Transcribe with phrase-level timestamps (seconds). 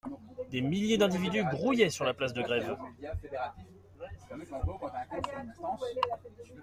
[0.49, 2.75] Des milliers d'individus grouillaient sur la place de Grève.